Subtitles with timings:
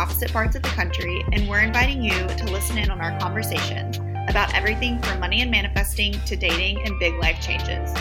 [0.00, 3.98] opposite parts of the country, and we're inviting you to listen in on our conversations
[4.28, 7.92] about everything from money and manifesting to dating and big life changes.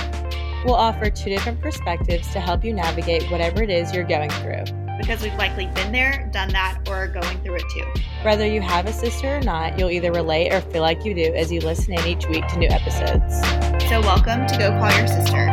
[0.63, 4.63] We'll offer two different perspectives to help you navigate whatever it is you're going through.
[4.97, 7.85] Because we've likely been there, done that, or are going through it too.
[8.23, 11.33] Whether you have a sister or not, you'll either relate or feel like you do
[11.35, 13.41] as you listen in each week to new episodes.
[13.89, 15.47] So, welcome to Go Call Your Sister.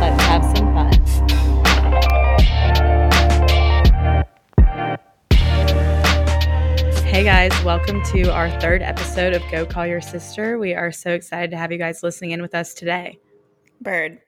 [0.00, 0.61] Let's have some
[7.22, 10.58] Hey guys, welcome to our third episode of Go Call Your Sister.
[10.58, 13.20] We are so excited to have you guys listening in with us today.
[13.80, 14.18] Bird,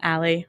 [0.00, 0.46] Allie,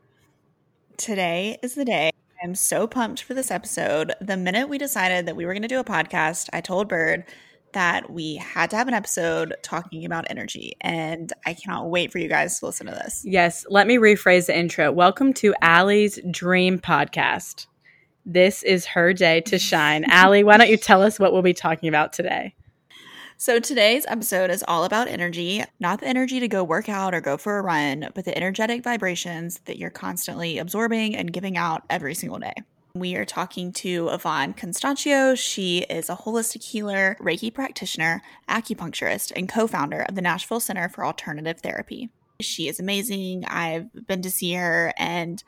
[0.96, 2.12] today is the day.
[2.42, 4.14] I'm so pumped for this episode.
[4.22, 7.26] The minute we decided that we were going to do a podcast, I told Bird
[7.74, 12.20] that we had to have an episode talking about energy, and I cannot wait for
[12.20, 13.24] you guys to listen to this.
[13.26, 14.90] yes, let me rephrase the intro.
[14.90, 17.66] Welcome to Allie's Dream Podcast.
[18.32, 20.04] This is her day to shine.
[20.04, 22.54] Allie, why don't you tell us what we'll be talking about today?
[23.38, 27.22] So, today's episode is all about energy, not the energy to go work out or
[27.22, 31.82] go for a run, but the energetic vibrations that you're constantly absorbing and giving out
[31.90, 32.54] every single day.
[32.94, 35.36] We are talking to Yvonne Constantio.
[35.36, 40.88] She is a holistic healer, Reiki practitioner, acupuncturist, and co founder of the Nashville Center
[40.88, 42.10] for Alternative Therapy.
[42.42, 43.44] She is amazing.
[43.46, 45.44] I've been to see her and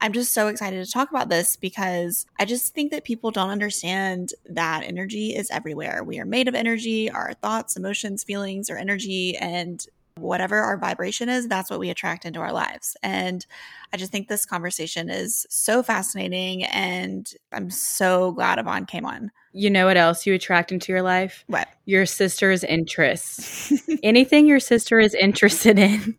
[0.00, 3.50] I'm just so excited to talk about this because I just think that people don't
[3.50, 6.04] understand that energy is everywhere.
[6.04, 9.84] We are made of energy, our thoughts, emotions, feelings are energy, and
[10.16, 12.96] whatever our vibration is, that's what we attract into our lives.
[13.02, 13.44] And
[13.92, 16.64] I just think this conversation is so fascinating.
[16.64, 19.30] And I'm so glad Yvonne came on.
[19.56, 21.44] You know what else you attract into your life?
[21.46, 21.68] What?
[21.84, 23.72] Your sister's interests.
[24.02, 26.16] Anything your sister is interested in,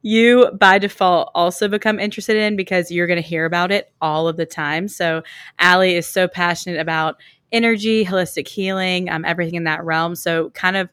[0.00, 4.26] you by default also become interested in because you're going to hear about it all
[4.26, 4.88] of the time.
[4.88, 5.22] So,
[5.58, 7.20] Allie is so passionate about
[7.52, 10.14] energy, holistic healing, um, everything in that realm.
[10.14, 10.88] So, kind of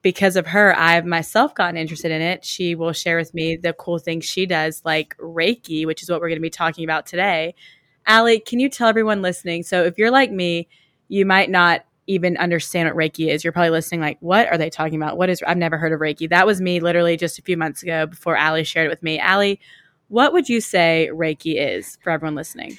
[0.00, 2.42] because of her, I've myself gotten interested in it.
[2.42, 6.22] She will share with me the cool things she does, like Reiki, which is what
[6.22, 7.54] we're going to be talking about today.
[8.06, 9.62] Allie, can you tell everyone listening?
[9.62, 10.68] So, if you're like me,
[11.08, 13.44] you might not even understand what Reiki is.
[13.44, 15.18] You're probably listening, like, what are they talking about?
[15.18, 16.28] What is, I've never heard of Reiki.
[16.28, 19.18] That was me literally just a few months ago before Allie shared it with me.
[19.18, 19.60] Allie,
[20.08, 22.78] what would you say Reiki is for everyone listening?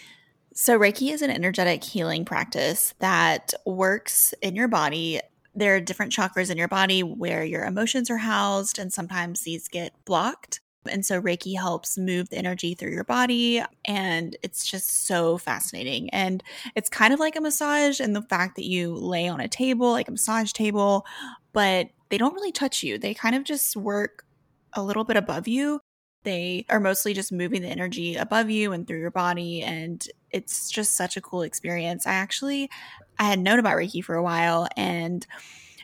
[0.54, 5.22] So, Reiki is an energetic healing practice that works in your body
[5.56, 9.68] there are different chakras in your body where your emotions are housed, and sometimes these
[9.68, 10.62] get blocked.
[10.86, 13.62] And so Reiki helps move the energy through your body.
[13.86, 16.10] And it's just so fascinating.
[16.12, 16.44] And
[16.76, 19.92] it's kind of like a massage and the fact that you lay on a table,
[19.92, 21.06] like a massage table,
[21.54, 22.98] but they don't really touch you.
[22.98, 24.26] They kind of just work
[24.74, 25.82] a little bit above you.
[26.24, 29.62] They are mostly just moving the energy above you and through your body.
[29.62, 32.06] And it's just such a cool experience.
[32.06, 32.70] I actually
[33.18, 35.26] I had known about Reiki for a while and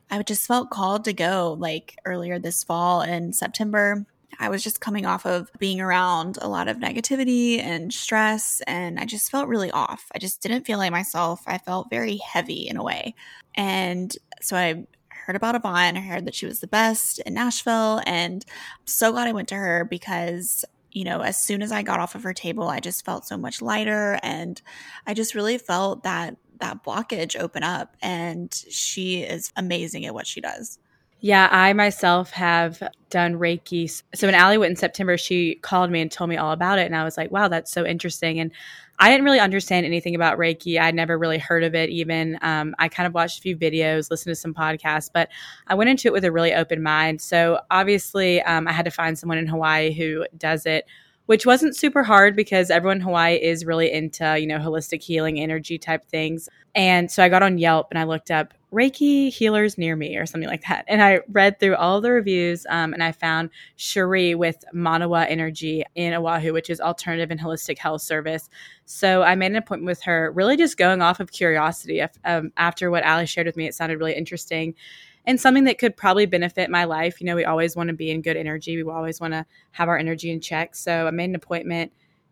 [0.10, 4.06] I just felt called to go like earlier this fall in September.
[4.40, 9.00] I was just coming off of being around a lot of negativity and stress, and
[9.00, 10.06] I just felt really off.
[10.14, 11.44] I just didn't feel like myself.
[11.48, 13.16] I felt very heavy in a way.
[13.56, 15.98] And so I heard about Yvonne.
[15.98, 19.48] I heard that she was the best in Nashville, and I'm so glad I went
[19.50, 22.80] to her because you know, as soon as I got off of her table, I
[22.80, 24.62] just felt so much lighter and
[25.06, 30.26] I just really felt that that blockage open up and she is amazing at what
[30.26, 30.80] she does.
[31.26, 33.90] Yeah, I myself have done Reiki.
[34.14, 36.86] So when Allie went in September, she called me and told me all about it.
[36.86, 38.40] And I was like, wow, that's so interesting.
[38.40, 38.52] And
[39.00, 40.80] I didn't really understand anything about Reiki.
[40.80, 42.38] I'd never really heard of it even.
[42.44, 45.30] Um, I kind of watched a few videos, listened to some podcasts, but
[45.66, 47.20] I went into it with a really open mind.
[47.22, 50.86] So obviously, um, I had to find someone in Hawaii who does it
[51.26, 55.40] which wasn't super hard because everyone in Hawaii is really into, you know, holistic healing,
[55.40, 56.50] energy type things.
[56.76, 60.26] And so I got on Yelp and I looked up Reiki healers near me or
[60.26, 60.84] something like that.
[60.88, 65.84] And I read through all the reviews um, and I found Cherie with Manawa Energy
[65.96, 68.50] in Oahu, which is alternative and holistic health service.
[68.84, 72.04] So I made an appointment with her, really just going off of curiosity.
[72.26, 74.76] Um, after what Allie shared with me, it sounded really interesting
[75.26, 77.20] and something that could probably benefit my life.
[77.20, 78.82] You know, we always want to be in good energy.
[78.82, 80.76] We always want to have our energy in check.
[80.76, 81.92] So I made an appointment,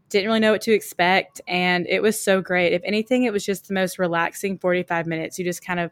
[0.09, 1.41] didn't really know what to expect.
[1.47, 2.73] And it was so great.
[2.73, 5.39] If anything, it was just the most relaxing 45 minutes.
[5.39, 5.91] You just kind of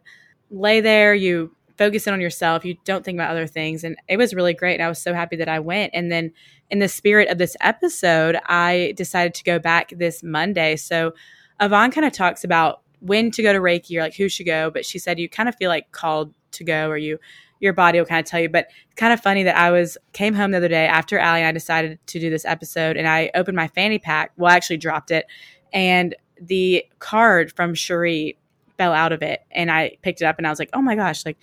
[0.51, 3.83] lay there, you focus in on yourself, you don't think about other things.
[3.83, 4.75] And it was really great.
[4.75, 5.91] And I was so happy that I went.
[5.95, 6.31] And then
[6.69, 10.75] in the spirit of this episode, I decided to go back this Monday.
[10.75, 11.13] So
[11.59, 14.69] Yvonne kind of talks about when to go to Reiki or like who should go,
[14.69, 17.19] but she said you kind of feel like called to go or you
[17.61, 18.49] your body will kind of tell you.
[18.49, 21.41] But it's kind of funny that I was came home the other day after Allie
[21.41, 24.31] and I decided to do this episode and I opened my fanny pack.
[24.35, 25.25] Well, I actually dropped it.
[25.71, 28.37] And the card from Cherie
[28.77, 30.95] fell out of it and I picked it up and I was like, oh my
[30.95, 31.37] gosh, like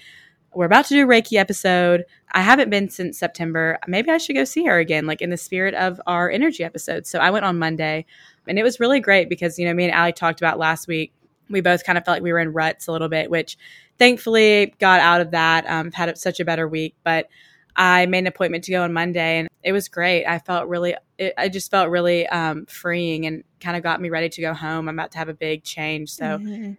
[0.54, 2.04] we're about to do a Reiki episode.
[2.32, 3.78] I haven't been since September.
[3.86, 7.06] Maybe I should go see her again, like in the spirit of our energy episode.
[7.06, 8.06] So I went on Monday
[8.48, 11.12] and it was really great because, you know, me and Allie talked about last week.
[11.50, 13.56] We both kind of felt like we were in ruts a little bit, which
[13.98, 15.68] thankfully got out of that.
[15.68, 17.28] Um, had such a better week, but
[17.76, 20.24] I made an appointment to go on Monday and it was great.
[20.24, 24.10] I felt really, it, I just felt really um, freeing and kind of got me
[24.10, 24.88] ready to go home.
[24.88, 26.10] I'm about to have a big change.
[26.10, 26.72] So, mm-hmm.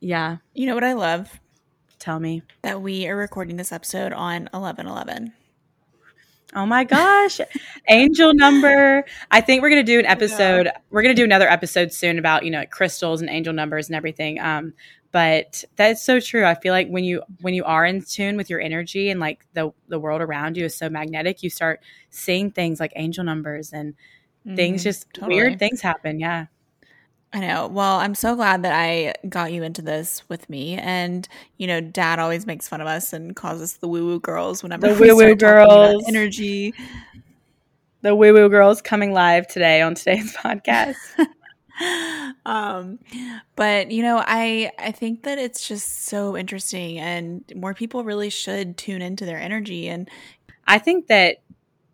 [0.00, 0.38] yeah.
[0.52, 1.40] You know what I love?
[1.98, 2.42] Tell me.
[2.62, 5.32] That we are recording this episode on 11 11.
[6.54, 7.40] Oh my gosh.
[7.88, 9.04] angel number.
[9.30, 10.66] I think we're going to do an episode.
[10.66, 10.78] Yeah.
[10.90, 13.96] We're going to do another episode soon about, you know, crystals and angel numbers and
[13.96, 14.38] everything.
[14.40, 14.72] Um,
[15.12, 16.44] but that's so true.
[16.44, 19.46] I feel like when you when you are in tune with your energy and like
[19.54, 23.72] the the world around you is so magnetic, you start seeing things like angel numbers
[23.72, 23.94] and
[24.46, 25.36] mm, things just totally.
[25.36, 26.20] weird things happen.
[26.20, 26.46] Yeah.
[27.32, 27.66] I know.
[27.66, 30.74] Well, I'm so glad that I got you into this with me.
[30.74, 31.28] And
[31.58, 34.62] you know, Dad always makes fun of us and calls us the woo woo girls
[34.62, 36.72] whenever the woo woo girls energy.
[38.02, 40.94] The woo woo girls coming live today on today's podcast.
[42.46, 42.98] um,
[43.56, 48.30] but you know, I I think that it's just so interesting, and more people really
[48.30, 49.88] should tune into their energy.
[49.88, 50.08] And
[50.66, 51.38] I think that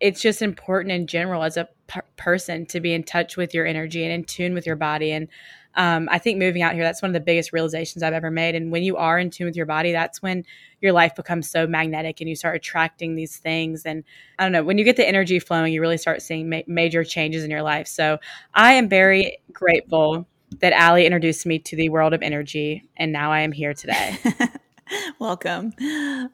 [0.03, 1.69] it's just important in general as a
[2.17, 5.13] person to be in touch with your energy and in tune with your body.
[5.13, 5.29] And
[5.75, 8.53] um, I think moving out here, that's one of the biggest realizations I've ever made.
[8.53, 10.43] And when you are in tune with your body, that's when
[10.81, 13.85] your life becomes so magnetic and you start attracting these things.
[13.85, 14.03] And
[14.37, 17.05] I don't know, when you get the energy flowing, you really start seeing ma- major
[17.05, 17.87] changes in your life.
[17.87, 18.17] So
[18.53, 20.27] I am very grateful
[20.59, 22.83] that Allie introduced me to the world of energy.
[22.97, 24.17] And now I am here today.
[25.19, 25.73] Welcome.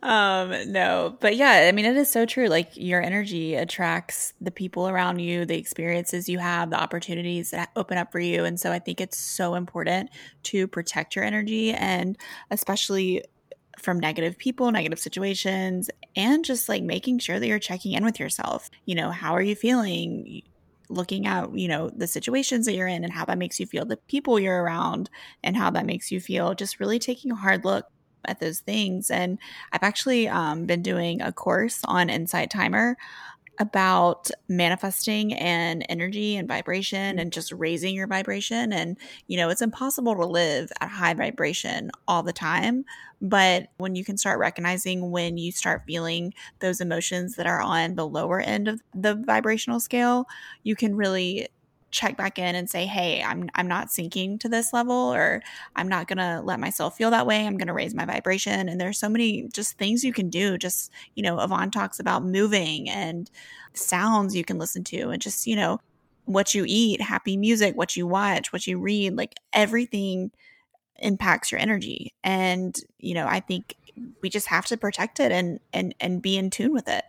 [0.01, 2.47] Um, no, but yeah, I mean, it is so true.
[2.47, 7.69] Like your energy attracts the people around you, the experiences you have, the opportunities that
[7.75, 8.45] open up for you.
[8.45, 10.09] And so I think it's so important
[10.43, 12.17] to protect your energy and
[12.51, 13.23] especially
[13.79, 18.19] from negative people, negative situations, and just like making sure that you're checking in with
[18.19, 18.69] yourself.
[18.85, 20.43] You know, how are you feeling?
[20.91, 23.85] looking at you know the situations that you're in and how that makes you feel
[23.85, 25.07] the people you're around
[25.43, 27.85] and how that makes you feel just really taking a hard look
[28.25, 29.09] at those things.
[29.09, 29.39] And
[29.71, 32.97] I've actually um, been doing a course on Insight Timer
[33.59, 38.71] about manifesting and energy and vibration and just raising your vibration.
[38.71, 38.95] And,
[39.27, 42.85] you know, it's impossible to live at high vibration all the time.
[43.21, 47.95] But when you can start recognizing when you start feeling those emotions that are on
[47.95, 50.25] the lower end of the vibrational scale,
[50.63, 51.49] you can really
[51.91, 55.41] check back in and say, "Hey, I'm I'm not sinking to this level or
[55.75, 57.45] I'm not going to let myself feel that way.
[57.45, 60.57] I'm going to raise my vibration." And there's so many just things you can do.
[60.57, 63.29] Just, you know, Yvonne talks about moving and
[63.73, 65.79] sounds you can listen to and just, you know,
[66.25, 70.31] what you eat, happy music, what you watch, what you read, like everything
[70.97, 72.13] impacts your energy.
[72.23, 73.75] And, you know, I think
[74.21, 77.03] we just have to protect it and and and be in tune with it.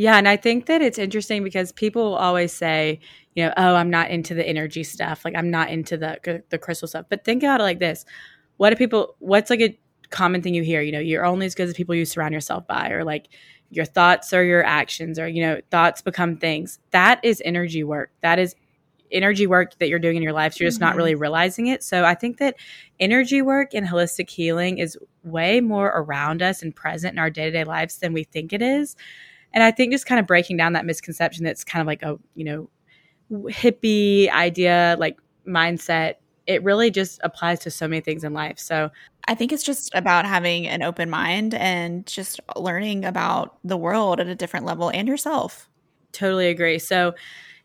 [0.00, 3.00] Yeah, and I think that it's interesting because people always say,
[3.34, 6.56] you know, oh, I'm not into the energy stuff, like I'm not into the the
[6.56, 7.04] crystal stuff.
[7.10, 8.06] But think about it like this:
[8.56, 9.14] what do people?
[9.18, 10.80] What's like a common thing you hear?
[10.80, 13.28] You know, you're only as good as people you surround yourself by, or like
[13.68, 16.78] your thoughts or your actions, or you know, thoughts become things.
[16.92, 18.10] That is energy work.
[18.22, 18.56] That is
[19.12, 20.54] energy work that you're doing in your life.
[20.54, 20.86] So you're just mm-hmm.
[20.86, 21.82] not really realizing it.
[21.82, 22.56] So I think that
[22.98, 27.44] energy work and holistic healing is way more around us and present in our day
[27.44, 28.96] to day lives than we think it is.
[29.52, 32.18] And I think just kind of breaking down that misconception that's kind of like a,
[32.34, 32.70] you know,
[33.50, 36.14] hippie idea, like mindset,
[36.46, 38.58] it really just applies to so many things in life.
[38.58, 38.90] So
[39.28, 44.18] I think it's just about having an open mind and just learning about the world
[44.18, 45.68] at a different level and yourself.
[46.12, 46.78] Totally agree.
[46.78, 47.14] So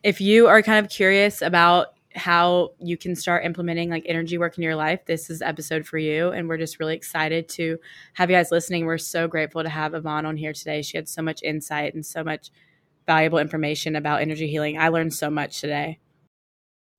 [0.02, 4.56] if you are kind of curious about how you can start implementing like energy work
[4.56, 6.30] in your life, this is episode for you.
[6.30, 7.78] And we're just really excited to
[8.14, 8.86] have you guys listening.
[8.86, 10.82] We're so grateful to have Yvonne on here today.
[10.82, 12.50] She had so much insight and so much
[13.06, 14.78] valuable information about energy healing.
[14.78, 15.98] I learned so much today.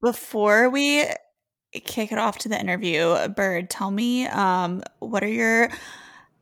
[0.02, 1.06] Before we
[1.74, 5.70] kick it off to the interview, Bird, tell me um, what are your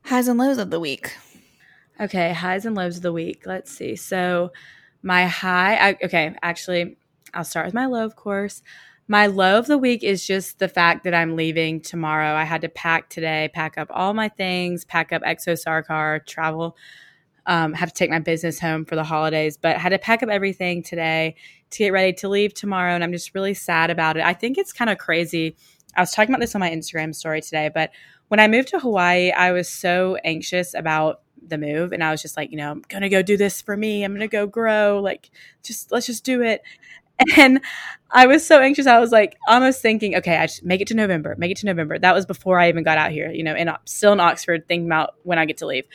[0.04, 1.16] highs and lows of the week?
[2.00, 3.44] Okay, highs and lows of the week.
[3.46, 3.96] Let's see.
[3.96, 4.52] So,
[5.02, 6.98] my high, I, okay, actually,
[7.36, 8.64] I'll start with my low, of course.
[9.08, 12.34] My low of the week is just the fact that I'm leaving tomorrow.
[12.34, 16.76] I had to pack today, pack up all my things, pack up ExoSarcar, travel,
[17.46, 20.24] um, have to take my business home for the holidays, but I had to pack
[20.24, 21.36] up everything today
[21.70, 22.96] to get ready to leave tomorrow.
[22.96, 24.24] And I'm just really sad about it.
[24.24, 25.56] I think it's kind of crazy.
[25.96, 27.92] I was talking about this on my Instagram story today, but
[28.30, 32.22] when I moved to Hawaii, I was so anxious about the move and I was
[32.22, 34.04] just like, you know, I'm going to go do this for me.
[34.04, 35.00] I'm going to go grow.
[35.00, 35.30] Like
[35.64, 36.62] just let's just do it.
[37.38, 37.62] And
[38.12, 38.88] I was so anxious.
[38.88, 41.66] I was like almost thinking, okay, I just make it to November, make it to
[41.66, 41.98] November.
[42.00, 44.88] That was before I even got out here, you know, and still in Oxford, thinking
[44.88, 45.86] about when I get to leave.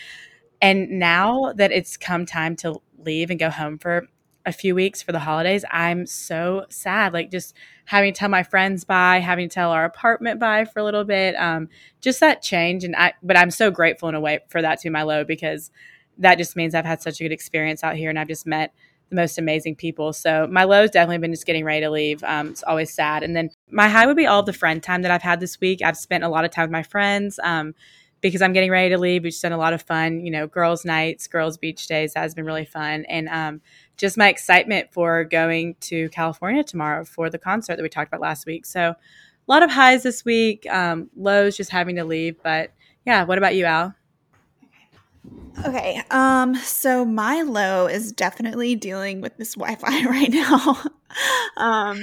[0.60, 4.06] And now that it's come time to leave and go home for
[4.46, 7.12] a few weeks for the holidays, I'm so sad.
[7.12, 7.54] Like just
[7.86, 11.04] having to tell my friends bye, having to tell our apartment bye for a little
[11.04, 11.34] bit.
[11.36, 11.68] Um,
[12.00, 12.84] just that change.
[12.84, 15.24] And I, but I'm so grateful in a way for that to be my low
[15.24, 15.70] because
[16.18, 18.74] that just means I've had such a good experience out here and I've just met
[19.10, 20.12] the most amazing people.
[20.12, 22.24] So my low has definitely been just getting ready to leave.
[22.24, 23.22] Um, it's always sad.
[23.22, 25.82] And then my high would be all the friend time that I've had this week.
[25.82, 27.38] I've spent a lot of time with my friends.
[27.42, 27.74] Um,
[28.20, 29.22] because I'm getting ready to leave.
[29.22, 32.14] We've just done a lot of fun, you know, girls' nights, girls' beach days.
[32.14, 33.04] That has been really fun.
[33.08, 33.60] And um,
[33.96, 38.20] just my excitement for going to California tomorrow for the concert that we talked about
[38.20, 38.66] last week.
[38.66, 38.96] So a
[39.46, 42.36] lot of highs this week, um, lows just having to leave.
[42.42, 42.72] But
[43.06, 43.94] yeah, what about you, Al?
[45.66, 46.02] Okay.
[46.10, 50.80] Um, so my low is definitely dealing with this Wi-Fi right now.
[51.56, 52.00] um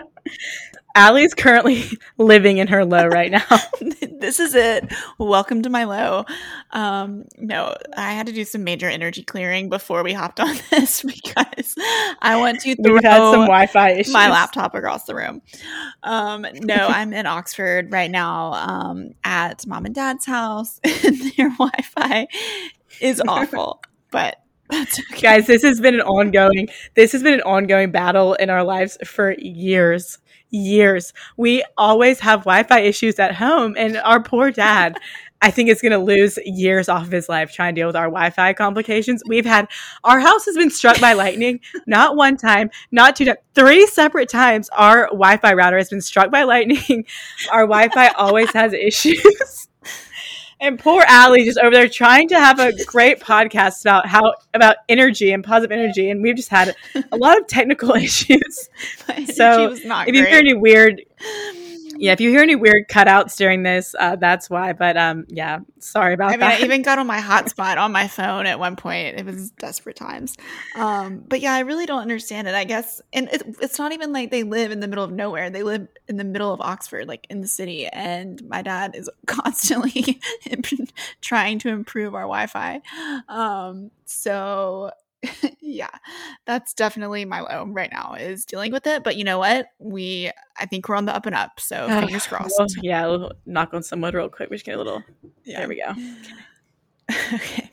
[0.94, 1.84] Allie's currently
[2.18, 3.44] living in her low right now.
[4.20, 4.92] this is it.
[5.18, 6.24] Welcome to my low.
[6.70, 11.02] Um, no, I had to do some major energy clearing before we hopped on this
[11.02, 11.74] because
[12.20, 14.12] I want to throw We've had some Wi-Fi issues.
[14.12, 15.42] my laptop across the room.
[16.02, 21.50] Um, no, I'm in Oxford right now um, at mom and dad's house, and their
[21.50, 22.26] Wi-Fi
[23.00, 24.36] is awful, but
[24.72, 25.20] Okay.
[25.20, 28.96] Guys, this has been an ongoing this has been an ongoing battle in our lives
[29.04, 30.16] for years
[30.52, 31.12] years.
[31.36, 34.98] We always have Wi-Fi issues at home, and our poor dad.
[35.44, 37.96] I think is going to lose years off of his life trying to deal with
[37.96, 39.24] our Wi-Fi complications.
[39.26, 39.66] We've had
[40.04, 44.28] our house has been struck by lightning, not one time, not two times, three separate
[44.28, 44.68] times.
[44.68, 47.06] Our Wi-Fi router has been struck by lightning.
[47.50, 49.66] Our Wi-Fi always has issues.
[50.62, 54.76] And poor Allie just over there trying to have a great podcast about how about
[54.88, 56.76] energy and positive energy, and we've just had
[57.10, 58.68] a lot of technical issues.
[59.34, 61.02] so if you hear any weird
[62.02, 64.72] yeah, if you hear any weird cutouts during this, uh, that's why.
[64.72, 66.60] But um, yeah, sorry about I mean, that.
[66.60, 69.20] I even got on my hotspot on my phone at one point.
[69.20, 70.36] It was desperate times.
[70.74, 72.56] Um, but yeah, I really don't understand it.
[72.56, 75.48] I guess, and it, it's not even like they live in the middle of nowhere.
[75.48, 77.86] They live in the middle of Oxford, like in the city.
[77.86, 80.20] And my dad is constantly
[81.20, 82.80] trying to improve our Wi-Fi.
[83.28, 84.90] Um, so
[85.60, 85.90] yeah,
[86.46, 89.04] that's definitely my low right now is dealing with it.
[89.04, 89.66] But you know what?
[89.78, 91.60] We, I think we're on the up and up.
[91.60, 92.54] So fingers crossed.
[92.58, 94.50] Well, yeah, we'll knock on some wood real quick.
[94.50, 95.02] We just get a little.
[95.44, 95.60] Yeah.
[95.60, 95.94] There we go.
[97.34, 97.68] Okay.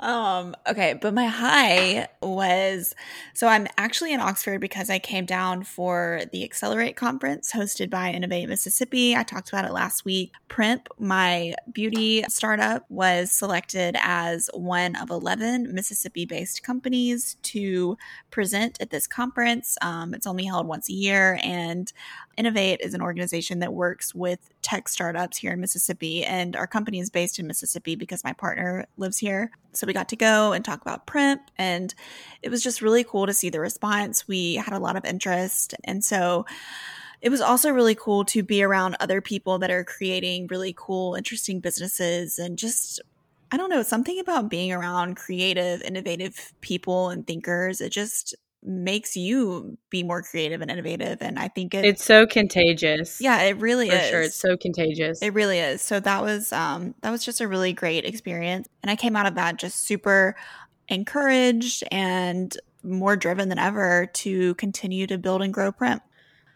[0.00, 2.94] Um, okay, but my high was
[3.34, 8.10] so I'm actually in Oxford because I came down for the Accelerate conference hosted by
[8.10, 9.16] Innovate Mississippi.
[9.16, 10.32] I talked about it last week.
[10.48, 17.96] Primp, my beauty startup, was selected as one of 11 Mississippi based companies to
[18.30, 19.76] present at this conference.
[19.82, 21.92] Um, it's only held once a year, and
[22.36, 26.24] Innovate is an organization that works with tech startups here in Mississippi.
[26.24, 29.50] And our company is based in Mississippi because my partner lives here.
[29.72, 31.40] So we got to go and talk about Primp.
[31.58, 31.94] And
[32.42, 34.26] it was just really cool to see the response.
[34.26, 35.74] We had a lot of interest.
[35.84, 36.46] And so
[37.20, 41.14] it was also really cool to be around other people that are creating really cool,
[41.14, 43.00] interesting businesses and just
[43.52, 47.82] I don't know, something about being around creative, innovative people and thinkers.
[47.82, 52.26] It just makes you be more creative and innovative and i think it, it's so
[52.26, 56.22] contagious yeah it really For is sure it's so contagious it really is so that
[56.22, 59.58] was um that was just a really great experience and i came out of that
[59.58, 60.36] just super
[60.88, 66.00] encouraged and more driven than ever to continue to build and grow Primp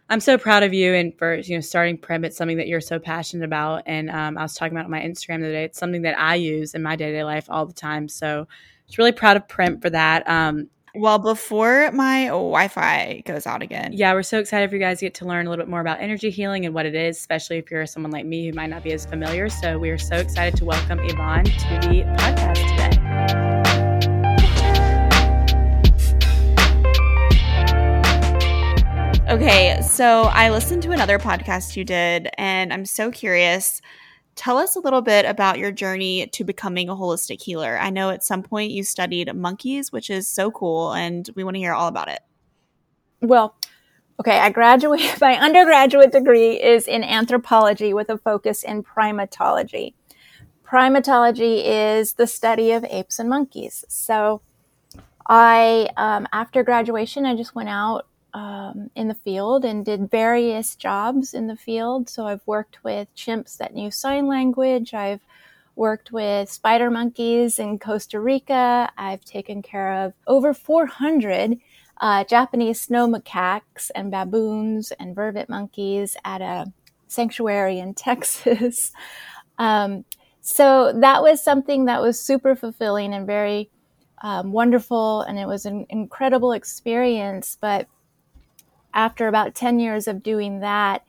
[0.09, 2.25] I'm so proud of you and for you know starting Primp.
[2.25, 5.01] It's something that you're so passionate about, and um, I was talking about on my
[5.01, 5.65] Instagram the other day.
[5.65, 8.09] It's something that I use in my day to day life all the time.
[8.09, 8.47] So,
[8.87, 10.29] just really proud of Primp for that.
[10.29, 13.93] Um, well, before my Wi Fi goes out again.
[13.93, 15.81] Yeah, we're so excited for you guys to get to learn a little bit more
[15.81, 18.71] about energy healing and what it is, especially if you're someone like me who might
[18.71, 19.51] not be as familiar.
[19.51, 22.87] So we are so excited to welcome Yvonne to the podcast today.
[29.29, 33.83] Okay, so I listened to another podcast you did, and I'm so curious
[34.37, 37.79] Tell us a little bit about your journey to becoming a holistic healer.
[37.79, 41.55] I know at some point you studied monkeys, which is so cool, and we want
[41.55, 42.21] to hear all about it.
[43.23, 43.57] Well,
[44.21, 49.95] okay, I graduated, my undergraduate degree is in anthropology with a focus in primatology.
[50.65, 53.85] Primatology is the study of apes and monkeys.
[53.89, 54.43] So
[55.27, 60.77] I, um, after graduation, I just went out um, in the field and did various
[60.77, 62.11] jobs in the field.
[62.11, 64.93] So I've worked with chimps that knew sign language.
[64.93, 65.23] I've
[65.75, 68.93] worked with spider monkeys in Costa Rica.
[68.99, 71.59] I've taken care of over 400
[71.99, 76.71] uh, Japanese snow macaques and baboons and vervet monkeys at a
[77.09, 78.93] sanctuary in Texas.
[79.59, 80.05] um,
[80.43, 83.71] so that was something that was super fulfilling and very
[84.21, 87.57] um, wonderful, and it was an incredible experience.
[87.61, 87.89] But
[88.97, 91.05] after about 10 years of doing that,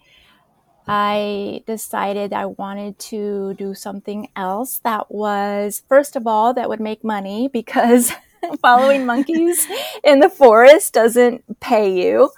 [0.87, 6.79] I decided I wanted to do something else that was, first of all, that would
[6.79, 8.11] make money because
[8.61, 9.65] following monkeys
[10.03, 12.29] in the forest doesn't pay you.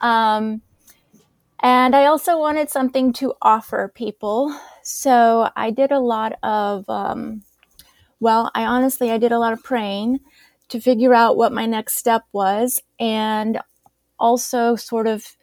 [0.00, 0.62] Um,
[1.60, 4.58] and I also wanted something to offer people.
[4.82, 7.42] So I did a lot of, um,
[8.20, 10.20] well, I honestly, I did a lot of praying
[10.68, 13.60] to figure out what my next step was and
[14.18, 15.36] also sort of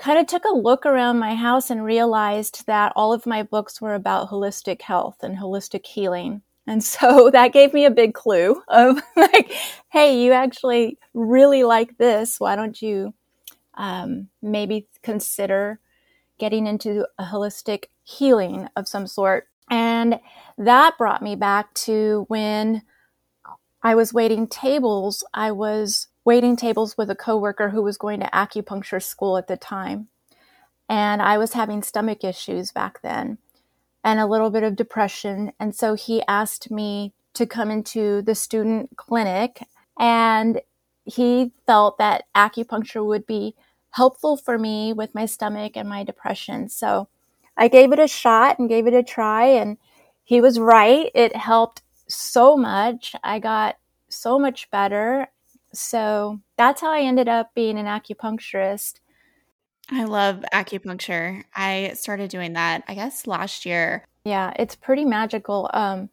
[0.00, 3.82] kind of took a look around my house and realized that all of my books
[3.82, 6.40] were about holistic health and holistic healing.
[6.66, 9.52] And so that gave me a big clue of like,
[9.90, 12.40] hey, you actually really like this.
[12.40, 13.12] Why don't you
[13.74, 15.80] um, maybe consider
[16.38, 19.48] getting into a holistic healing of some sort?
[19.70, 20.18] And
[20.56, 22.82] that brought me back to when
[23.82, 25.24] I was waiting tables.
[25.34, 29.56] I was waiting tables with a coworker who was going to acupuncture school at the
[29.56, 30.06] time.
[30.88, 33.38] And I was having stomach issues back then
[34.04, 35.50] and a little bit of depression.
[35.58, 39.66] And so he asked me to come into the student clinic
[39.98, 40.60] and
[41.04, 43.56] he felt that acupuncture would be
[43.90, 46.68] helpful for me with my stomach and my depression.
[46.68, 47.08] So
[47.56, 49.78] I gave it a shot and gave it a try and
[50.22, 51.10] he was right.
[51.12, 53.16] It helped so much.
[53.24, 55.26] I got so much better
[55.72, 59.00] so that's how I ended up being an acupuncturist.
[59.90, 61.42] I love acupuncture.
[61.54, 64.04] I started doing that, I guess, last year.
[64.24, 65.68] Yeah, it's pretty magical.
[65.72, 66.10] Um,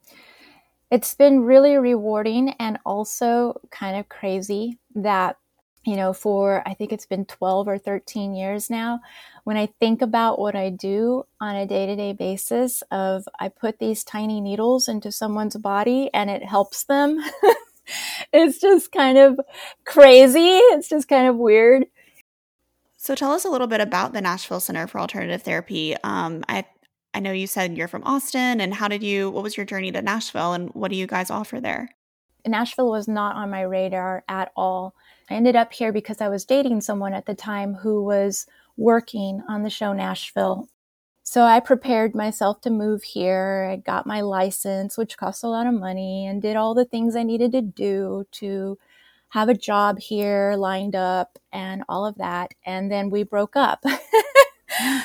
[0.90, 5.38] it's been really rewarding and also kind of crazy that,
[5.86, 9.02] you know, for I think it's been 12 or 13 years now,
[9.44, 13.50] when I think about what I do on a day to day basis, of I
[13.50, 17.20] put these tiny needles into someone's body and it helps them.
[18.34, 19.40] it's just kind of
[19.86, 20.58] crazy.
[20.58, 21.86] It's just kind of weird.
[22.98, 25.96] So tell us a little bit about the Nashville Center for Alternative Therapy.
[26.04, 26.66] Um, I
[27.14, 29.32] I know you said you're from Austin, and how did you?
[29.32, 31.90] What was your journey to Nashville, and what do you guys offer there?
[32.46, 34.94] Nashville was not on my radar at all.
[35.30, 38.46] I ended up here because I was dating someone at the time who was
[38.78, 40.68] working on the show Nashville
[41.30, 43.68] so I prepared myself to move here.
[43.70, 47.18] I got my license, which cost a lot of money, and did all the things
[47.18, 48.78] I needed to do to
[49.28, 52.54] have a job here lined up and all of that.
[52.66, 53.84] And then we broke up.
[54.80, 55.04] As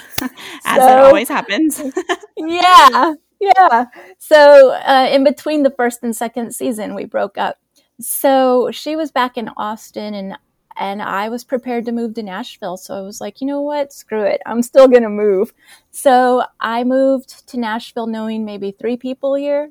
[0.76, 1.82] so, it always happens.
[2.36, 3.14] yeah.
[3.40, 3.86] Yeah.
[4.18, 7.58] So uh, in between the first and second season, we broke up.
[8.00, 10.38] So she was back in Austin and
[10.76, 12.76] and I was prepared to move to Nashville.
[12.76, 13.92] So I was like, you know what?
[13.92, 14.40] Screw it.
[14.46, 15.52] I'm still going to move.
[15.90, 19.70] So I moved to Nashville knowing maybe three people here.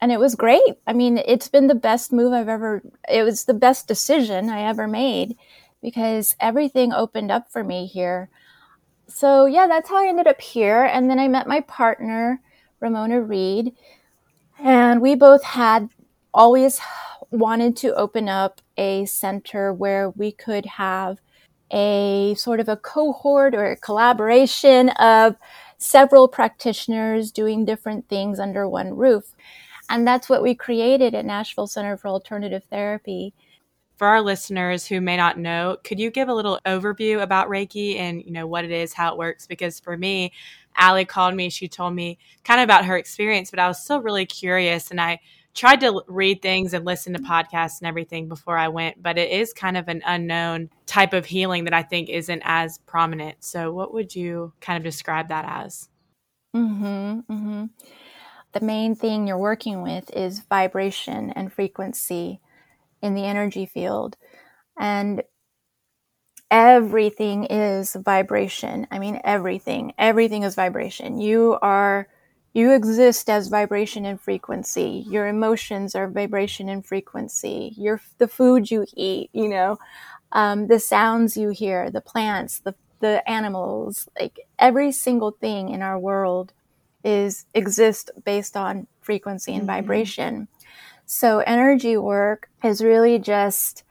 [0.00, 0.74] And it was great.
[0.86, 4.62] I mean, it's been the best move I've ever, it was the best decision I
[4.62, 5.36] ever made
[5.80, 8.28] because everything opened up for me here.
[9.06, 10.84] So yeah, that's how I ended up here.
[10.84, 12.40] And then I met my partner,
[12.80, 13.74] Ramona Reed,
[14.58, 15.88] and we both had
[16.34, 16.80] always
[17.32, 21.18] wanted to open up a center where we could have
[21.72, 25.36] a sort of a cohort or a collaboration of
[25.78, 29.34] several practitioners doing different things under one roof.
[29.88, 33.34] And that's what we created at Nashville Center for Alternative Therapy.
[33.96, 37.98] For our listeners who may not know, could you give a little overview about Reiki
[37.98, 39.46] and you know what it is, how it works?
[39.46, 40.32] Because for me,
[40.76, 44.00] Allie called me, she told me kind of about her experience, but I was still
[44.00, 45.20] really curious and I
[45.54, 49.30] tried to read things and listen to podcasts and everything before I went, but it
[49.30, 53.44] is kind of an unknown type of healing that I think isn't as prominent.
[53.44, 55.88] So, what would you kind of describe that as?
[56.54, 57.64] Mm-hmm, mm-hmm.
[58.52, 62.40] The main thing you're working with is vibration and frequency
[63.00, 64.16] in the energy field.
[64.78, 65.22] And
[66.50, 68.86] everything is vibration.
[68.90, 69.94] I mean, everything.
[69.98, 71.18] Everything is vibration.
[71.18, 72.08] You are
[72.54, 75.04] you exist as vibration and frequency.
[75.08, 77.72] Your emotions are vibration and frequency.
[77.76, 79.78] Your the food you eat, you know,
[80.32, 85.82] um, the sounds you hear, the plants, the the animals, like every single thing in
[85.82, 86.52] our world
[87.04, 89.82] is exist based on frequency and mm-hmm.
[89.84, 90.48] vibration.
[91.04, 93.82] So energy work is really just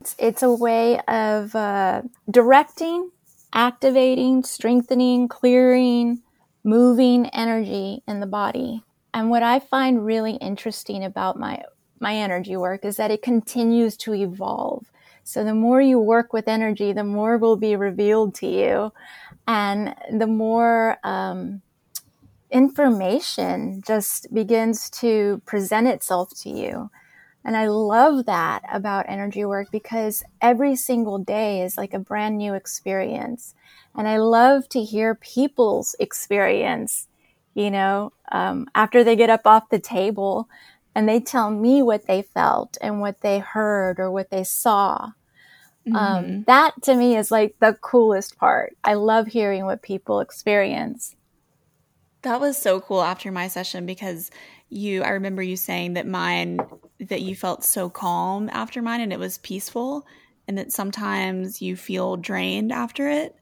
[0.00, 3.10] it's, it's a way of uh, directing,
[3.52, 6.22] activating, strengthening, clearing,
[6.64, 8.82] moving energy in the body.
[9.12, 11.62] And what I find really interesting about my
[12.00, 14.90] my energy work is that it continues to evolve.
[15.22, 18.92] So the more you work with energy, the more will be revealed to you,
[19.46, 21.62] and the more um,
[22.50, 26.90] information just begins to present itself to you.
[27.44, 32.38] And I love that about energy work because every single day is like a brand
[32.38, 33.54] new experience.
[33.94, 37.06] And I love to hear people's experience,
[37.54, 40.48] you know, um, after they get up off the table
[40.94, 45.10] and they tell me what they felt and what they heard or what they saw.
[45.86, 45.96] Um, mm-hmm.
[45.96, 48.74] Um, that to me is like the coolest part.
[48.82, 51.14] I love hearing what people experience.
[52.22, 54.30] That was so cool after my session because
[54.74, 56.58] you, I remember you saying that mine,
[57.00, 60.06] that you felt so calm after mine and it was peaceful,
[60.46, 63.36] and that sometimes you feel drained after it.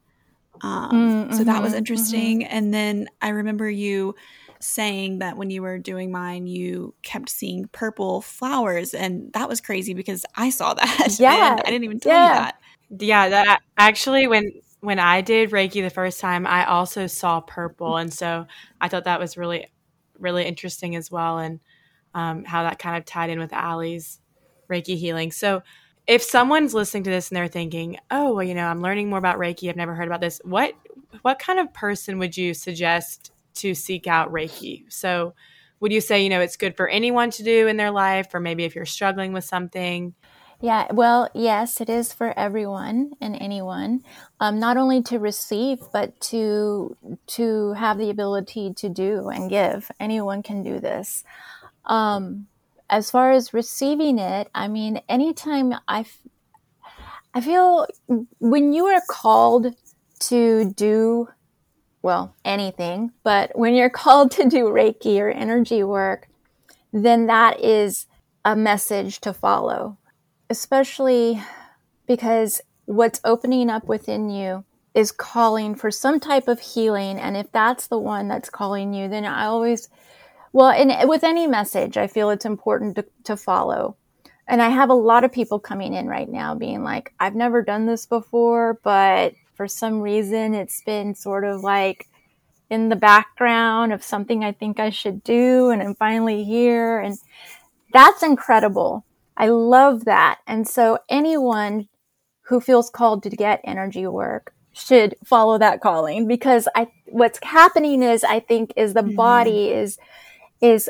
[0.60, 2.40] Um, mm-hmm, so that was mm-hmm, interesting.
[2.42, 2.56] Mm-hmm.
[2.56, 4.14] And then I remember you
[4.60, 9.60] saying that when you were doing mine, you kept seeing purple flowers, and that was
[9.60, 11.16] crazy because I saw that.
[11.18, 12.28] Yeah, I didn't even tell yeah.
[12.28, 12.54] you that.
[12.98, 17.96] Yeah, that actually when when I did Reiki the first time, I also saw purple,
[17.96, 18.46] and so
[18.80, 19.66] I thought that was really
[20.22, 21.60] really interesting as well, and
[22.14, 24.20] um, how that kind of tied in with Allie's
[24.70, 25.32] Reiki healing.
[25.32, 25.62] So.
[26.08, 29.20] If someone's listening to this and they're thinking, "Oh, well, you know, I'm learning more
[29.20, 29.68] about Reiki.
[29.68, 30.74] I've never heard about this." What
[31.22, 34.90] what kind of person would you suggest to seek out Reiki.
[34.92, 35.34] So,
[35.80, 38.40] would you say, you know, it's good for anyone to do in their life, or
[38.40, 40.14] maybe if you're struggling with something?
[40.62, 44.04] Yeah, well, yes, it is for everyone and anyone.
[44.38, 46.96] Um, not only to receive, but to
[47.28, 49.90] to have the ability to do and give.
[49.98, 51.24] Anyone can do this.
[51.84, 52.46] Um,
[52.88, 56.04] as far as receiving it, I mean, anytime I,
[57.34, 57.86] I feel
[58.38, 59.74] when you are called
[60.28, 61.28] to do
[62.02, 66.28] well, anything, but when you're called to do Reiki or energy work,
[66.92, 68.06] then that is
[68.44, 69.96] a message to follow,
[70.52, 71.42] especially
[72.06, 77.18] because what's opening up within you is calling for some type of healing.
[77.18, 79.88] And if that's the one that's calling you, then I always,
[80.52, 83.96] well, and with any message, I feel it's important to, to follow.
[84.46, 87.62] And I have a lot of people coming in right now being like, I've never
[87.62, 92.08] done this before, but for some reason it's been sort of like
[92.68, 97.16] in the background of something I think I should do and I'm finally here and
[97.90, 99.06] that's incredible.
[99.36, 100.40] I love that.
[100.46, 101.88] And so anyone
[102.42, 108.02] who feels called to get energy work should follow that calling because I what's happening
[108.02, 109.16] is I think is the mm-hmm.
[109.16, 109.98] body is
[110.60, 110.88] is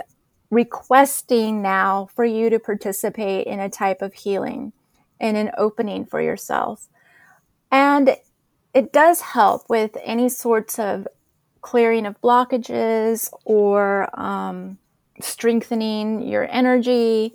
[0.50, 4.72] requesting now for you to participate in a type of healing
[5.18, 6.88] and an opening for yourself.
[7.70, 8.16] And
[8.74, 11.09] it does help with any sorts of
[11.62, 14.78] clearing of blockages or um,
[15.20, 17.35] strengthening your energy.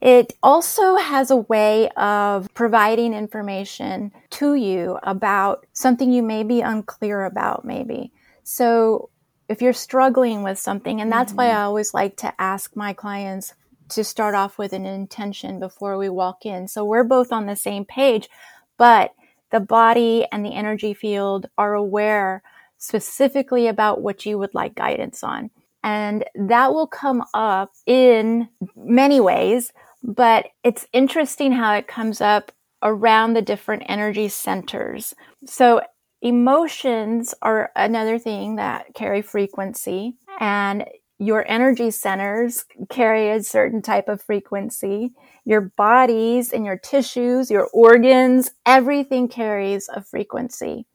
[0.00, 6.60] It also has a way of providing information to you about something you may be
[6.60, 8.12] unclear about, maybe.
[8.44, 9.10] So,
[9.48, 11.38] if you're struggling with something, and that's mm-hmm.
[11.38, 13.54] why I always like to ask my clients
[13.90, 16.68] to start off with an intention before we walk in.
[16.68, 18.28] So, we're both on the same page,
[18.76, 19.14] but
[19.50, 22.42] the body and the energy field are aware
[22.76, 25.50] specifically about what you would like guidance on.
[25.82, 32.52] And that will come up in many ways, but it's interesting how it comes up
[32.82, 35.14] around the different energy centers.
[35.46, 35.80] So
[36.22, 40.84] emotions are another thing that carry frequency and
[41.18, 45.12] your energy centers carry a certain type of frequency.
[45.44, 50.86] Your bodies and your tissues, your organs, everything carries a frequency.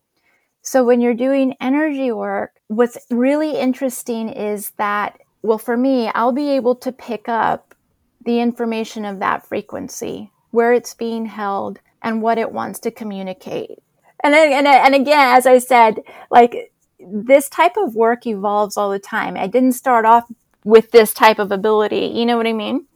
[0.61, 6.31] So when you're doing energy work, what's really interesting is that, well, for me, I'll
[6.31, 7.72] be able to pick up
[8.25, 13.79] the information of that frequency, where it's being held and what it wants to communicate.
[14.23, 15.99] And, and, and again, as I said,
[16.31, 19.35] like this type of work evolves all the time.
[19.35, 20.31] I didn't start off
[20.63, 22.11] with this type of ability.
[22.13, 22.87] You know what I mean?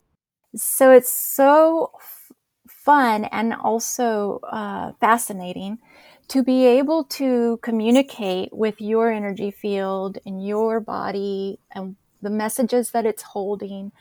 [0.55, 2.31] So it's so f-
[2.69, 5.79] fun and also uh, fascinating
[6.29, 12.91] to be able to communicate with your energy field and your body and the messages
[12.91, 13.91] that it's holding.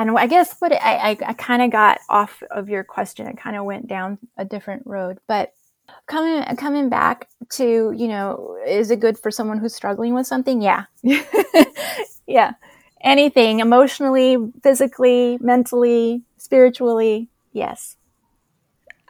[0.00, 3.36] And I guess what I, I, I kind of got off of your question, it
[3.36, 5.52] kind of went down a different road, but
[6.06, 10.62] coming coming back to you know is it good for someone who's struggling with something?
[10.62, 10.84] Yeah.
[12.26, 12.52] Yeah.
[13.02, 17.28] Anything emotionally physically mentally spiritually?
[17.52, 17.96] Yes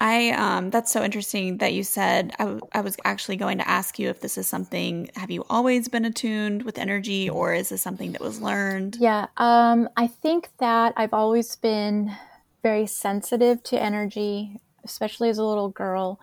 [0.01, 3.69] I um that's so interesting that you said I, w- I was actually going to
[3.69, 7.69] ask you if this is something have you always been attuned with energy or is
[7.69, 8.97] this something that was learned?
[8.99, 12.17] Yeah, um I think that I've always been
[12.63, 16.19] very sensitive to energy, especially as a little girl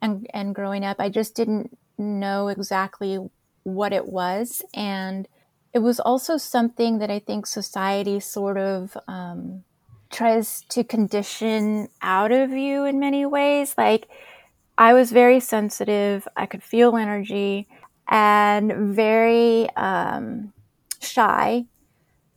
[0.00, 0.96] and and growing up.
[0.98, 3.18] I just didn't know exactly
[3.64, 5.28] what it was and
[5.74, 9.64] it was also something that I think society sort of um,
[10.10, 13.74] tries to condition out of you in many ways.
[13.76, 14.08] Like,
[14.76, 17.68] I was very sensitive, I could feel energy,
[18.08, 20.52] and very um,
[21.00, 21.66] shy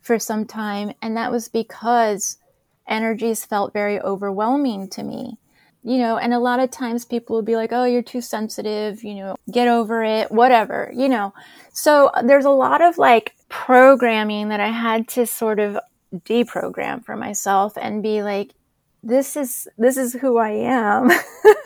[0.00, 0.92] for some time.
[1.02, 2.38] And that was because
[2.86, 5.38] energies felt very overwhelming to me.
[5.84, 9.04] You know, and a lot of times people would be like, oh, you're too sensitive,
[9.04, 11.32] you know, get over it, whatever, you know.
[11.72, 15.78] So there's a lot of like programming that I had to sort of
[16.14, 18.54] deprogram for myself and be like,
[19.02, 21.10] this is this is who I am,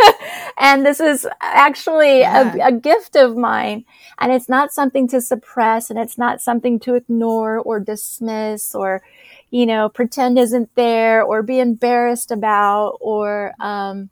[0.58, 2.54] and this is actually yeah.
[2.56, 3.84] a, a gift of mine,
[4.18, 9.02] and it's not something to suppress, and it's not something to ignore or dismiss or,
[9.50, 14.10] you know, pretend isn't there or be embarrassed about or, um,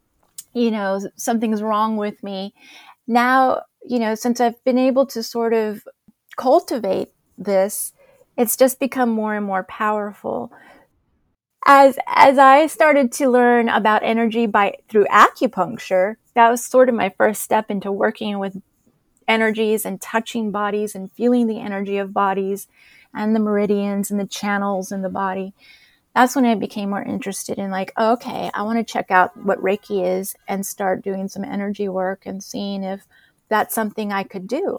[0.55, 2.55] you know, something's wrong with me.
[3.07, 5.87] Now, you know, since I've been able to sort of
[6.37, 7.93] cultivate this,
[8.41, 10.51] it's just become more and more powerful.
[11.67, 16.95] As as I started to learn about energy by through acupuncture, that was sort of
[16.95, 18.63] my first step into working with
[19.29, 22.67] energies and touching bodies and feeling the energy of bodies
[23.13, 25.53] and the meridians and the channels in the body.
[26.15, 29.37] That's when I became more interested in like, oh, okay, I want to check out
[29.37, 33.07] what Reiki is and start doing some energy work and seeing if
[33.51, 34.79] that's something I could do.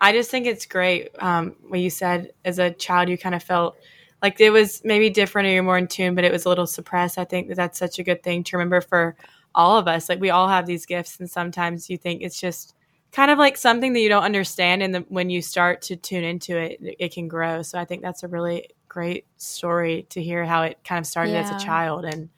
[0.00, 3.42] I just think it's great um, what you said as a child, you kind of
[3.42, 3.76] felt
[4.22, 6.66] like it was maybe different or you're more in tune, but it was a little
[6.66, 7.18] suppressed.
[7.18, 9.16] I think that that's such a good thing to remember for
[9.54, 10.08] all of us.
[10.08, 12.74] Like we all have these gifts, and sometimes you think it's just
[13.12, 16.56] kind of like something that you don't understand, and when you start to tune into
[16.56, 17.62] it, it can grow.
[17.62, 21.32] So I think that's a really great story to hear how it kind of started
[21.32, 21.42] yeah.
[21.42, 22.28] as a child and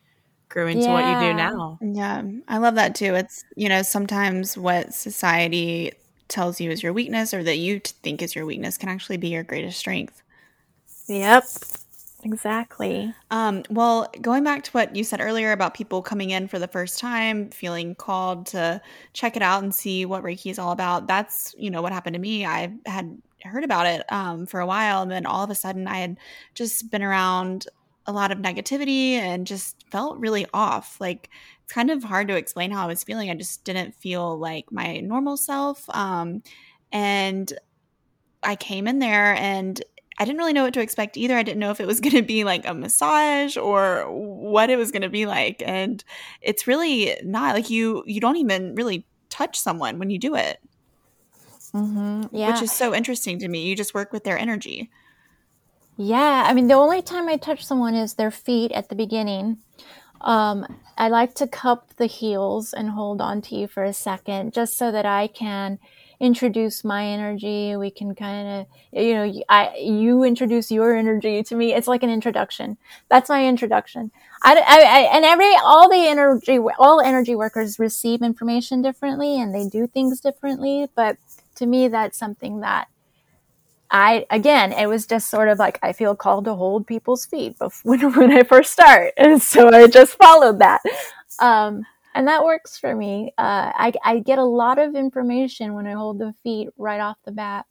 [0.48, 0.92] grew into yeah.
[0.92, 1.78] what you do now.
[1.80, 3.14] Yeah, I love that too.
[3.14, 5.92] It's, you know, sometimes what society
[6.32, 9.28] tells you is your weakness or that you think is your weakness can actually be
[9.28, 10.22] your greatest strength.
[11.08, 11.44] Yep.
[12.24, 13.12] Exactly.
[13.32, 16.68] Um, well, going back to what you said earlier about people coming in for the
[16.68, 18.80] first time, feeling called to
[19.12, 22.14] check it out and see what Reiki is all about, that's, you know, what happened
[22.14, 22.46] to me.
[22.46, 25.88] I had heard about it um, for a while, and then all of a sudden
[25.88, 26.16] I had
[26.54, 27.66] just been around
[28.06, 31.00] a lot of negativity and just felt really off.
[31.00, 31.28] Like
[31.72, 33.30] kind of hard to explain how I was feeling.
[33.30, 35.88] I just didn't feel like my normal self.
[35.88, 36.42] Um,
[36.92, 37.50] and
[38.42, 39.82] I came in there and
[40.18, 41.34] I didn't really know what to expect either.
[41.34, 44.76] I didn't know if it was going to be like a massage or what it
[44.76, 45.62] was going to be like.
[45.64, 46.04] And
[46.42, 50.60] it's really not like you you don't even really touch someone when you do it.
[51.72, 52.36] Mm-hmm.
[52.36, 52.52] Yeah.
[52.52, 53.64] Which is so interesting to me.
[53.64, 54.90] You just work with their energy.
[55.96, 59.58] Yeah, I mean, the only time I touch someone is their feet at the beginning.
[60.22, 64.52] Um, I like to cup the heels and hold on to you for a second,
[64.52, 65.78] just so that I can
[66.20, 67.74] introduce my energy.
[67.74, 71.74] We can kind of, you know, I you introduce your energy to me.
[71.74, 72.76] It's like an introduction.
[73.08, 74.12] That's my introduction.
[74.44, 79.52] I, I, I, and every all the energy all energy workers receive information differently and
[79.52, 80.86] they do things differently.
[80.94, 81.16] But
[81.56, 82.88] to me, that's something that
[83.92, 87.56] I again, it was just sort of like I feel called to hold people's feet
[87.84, 90.80] when when I first start, and so I just followed that,
[91.38, 93.32] um, and that works for me.
[93.38, 97.18] Uh, I I get a lot of information when I hold the feet right off
[97.24, 97.66] the bat.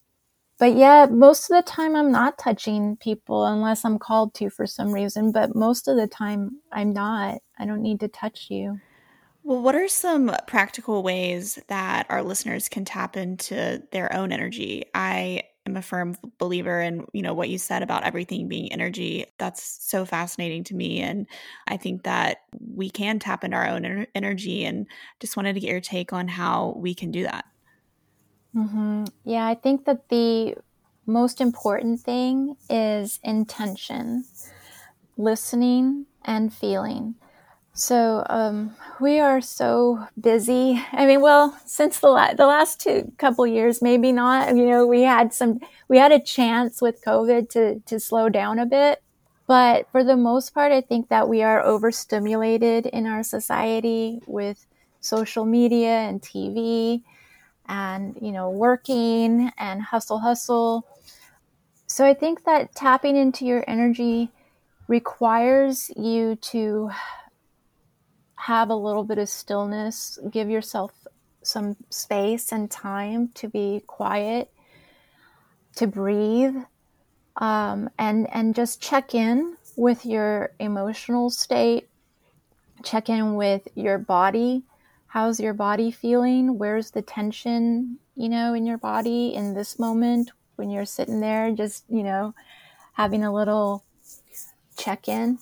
[0.60, 4.68] But yeah, most of the time I'm not touching people unless I'm called to for
[4.68, 5.32] some reason.
[5.32, 7.40] But most of the time I'm not.
[7.58, 8.80] I don't need to touch you.
[9.44, 14.86] Well, what are some practical ways that our listeners can tap into their own energy?
[14.94, 19.26] I am a firm believer in you know what you said about everything being energy.
[19.38, 21.28] That's so fascinating to me and
[21.67, 22.39] i think that
[22.74, 24.88] we can tap into our own energy and
[25.19, 27.45] just wanted to get your take on how we can do that.
[28.56, 29.06] Mm-hmm.
[29.24, 30.56] yeah i think that the
[31.06, 34.26] most important thing is intention
[35.17, 37.15] listening and feeling
[37.74, 40.82] so um, we are so busy.
[40.92, 44.56] I mean, well, since the la- the last two couple years, maybe not.
[44.56, 48.60] You know, we had some, we had a chance with COVID to to slow down
[48.60, 49.02] a bit,
[49.48, 54.66] but for the most part, I think that we are overstimulated in our society with
[55.00, 57.04] social media and TV,
[57.70, 60.86] and you know, working and hustle, hustle.
[61.88, 64.30] So I think that tapping into your energy
[64.88, 66.92] requires you to
[68.42, 70.18] have a little bit of stillness.
[70.32, 70.92] Give yourself
[71.44, 74.52] some space and time to be quiet,
[75.76, 76.56] to breathe,
[77.38, 81.88] um, and and just check in with your emotional state.
[82.84, 84.64] Check in with your body.
[85.06, 86.58] How's your body feeling?
[86.58, 91.52] Where's the tension, you know, in your body in this moment when you're sitting there,
[91.52, 92.34] just you know,
[92.94, 93.84] having a little
[94.78, 95.38] check in.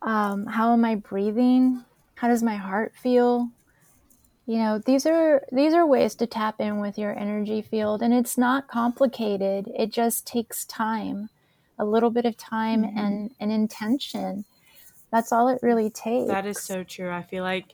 [0.00, 1.84] Um, how am I breathing?
[2.20, 3.48] How does my heart feel?
[4.44, 8.12] You know, these are these are ways to tap in with your energy field and
[8.12, 9.70] it's not complicated.
[9.74, 11.30] It just takes time.
[11.78, 12.98] A little bit of time mm-hmm.
[12.98, 14.44] and an intention.
[15.10, 16.28] That's all it really takes.
[16.28, 17.10] That is so true.
[17.10, 17.72] I feel like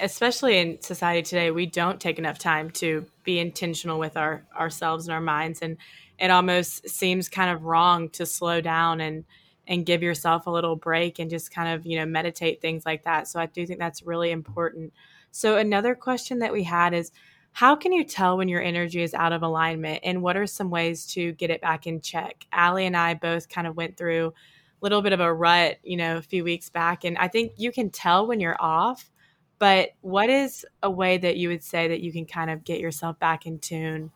[0.00, 5.08] especially in society today, we don't take enough time to be intentional with our ourselves
[5.08, 5.76] and our minds and
[6.20, 9.24] it almost seems kind of wrong to slow down and
[9.66, 13.04] and give yourself a little break and just kind of, you know, meditate things like
[13.04, 13.28] that.
[13.28, 14.92] So I do think that's really important.
[15.30, 17.12] So another question that we had is
[17.52, 20.70] how can you tell when your energy is out of alignment and what are some
[20.70, 22.46] ways to get it back in check?
[22.52, 24.32] Allie and I both kind of went through a
[24.80, 27.04] little bit of a rut, you know, a few weeks back.
[27.04, 29.10] And I think you can tell when you're off,
[29.58, 32.80] but what is a way that you would say that you can kind of get
[32.80, 34.10] yourself back in tune?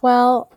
[0.00, 0.52] Well,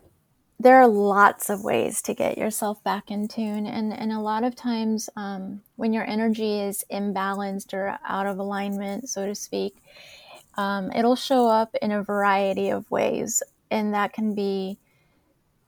[0.62, 4.44] there are lots of ways to get yourself back in tune and, and a lot
[4.44, 9.74] of times um, when your energy is imbalanced or out of alignment so to speak
[10.56, 14.78] um, it'll show up in a variety of ways and that can be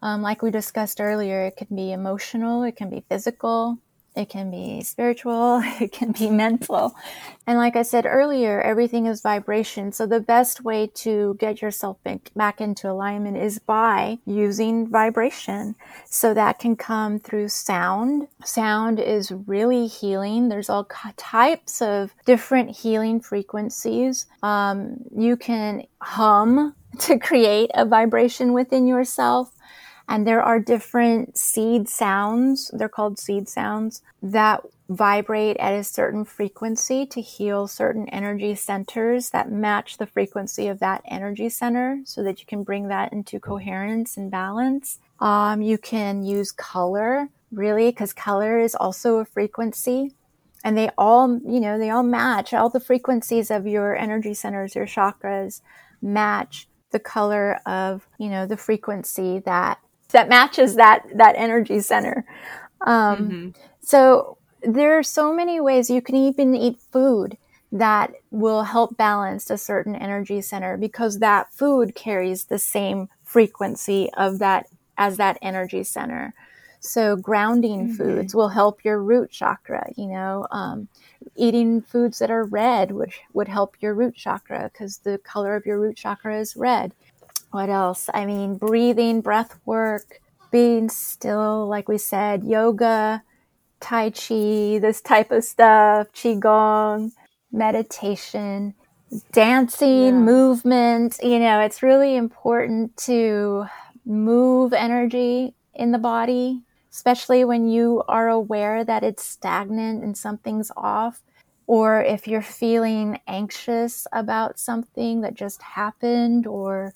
[0.01, 3.77] um, like we discussed earlier it can be emotional it can be physical
[4.15, 6.95] it can be spiritual, it can be mental.
[7.47, 9.93] And like I said earlier, everything is vibration.
[9.93, 11.99] So the best way to get yourself
[12.35, 15.75] back into alignment is by using vibration.
[16.07, 18.29] So that can come through sound.
[18.45, 20.49] Sound is really healing.
[20.49, 24.27] There's all types of different healing frequencies.
[24.43, 29.54] Um, you can hum to create a vibration within yourself.
[30.09, 36.25] And there are different seed sounds, they're called seed sounds, that vibrate at a certain
[36.25, 42.23] frequency to heal certain energy centers that match the frequency of that energy center so
[42.23, 44.99] that you can bring that into coherence and balance.
[45.21, 50.13] Um, you can use color, really, because color is also a frequency.
[50.65, 52.53] And they all, you know, they all match.
[52.53, 55.63] All the frequencies of your energy centers, your chakras
[56.03, 59.79] match the color of, you know, the frequency that
[60.15, 62.25] that matches that that energy center.
[62.87, 63.49] Um, mm-hmm.
[63.83, 67.37] So there are so many ways you can even eat food
[67.71, 74.09] that will help balance a certain energy center because that food carries the same frequency
[74.17, 76.33] of that as that energy center.
[76.79, 77.97] So grounding mm-hmm.
[77.97, 79.91] foods will help your root chakra.
[79.97, 80.89] You know, um,
[81.35, 85.67] eating foods that are red would would help your root chakra because the color of
[85.67, 86.95] your root chakra is red
[87.55, 88.11] what else?
[88.13, 93.23] I mean, breathing, breath work, being still, like we said, yoga,
[93.81, 97.13] Tai Chi, this type of stuff, Qigong,
[97.53, 98.75] meditation,
[99.33, 100.11] dancing, yeah.
[100.13, 101.19] movement.
[101.23, 103.67] You know, it's really important to
[104.05, 110.73] move energy in the body, especially when you are aware that it's stagnant and something's
[110.77, 111.23] off.
[111.67, 116.93] Or if you're feeling anxious about something that just happened, or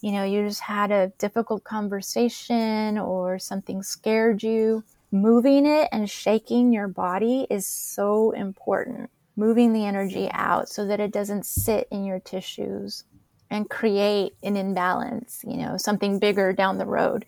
[0.00, 6.08] you know, you just had a difficult conversation or something scared you, moving it and
[6.08, 9.10] shaking your body is so important.
[9.36, 13.04] Moving the energy out so that it doesn't sit in your tissues
[13.50, 17.24] and create an imbalance, you know, something bigger down the road.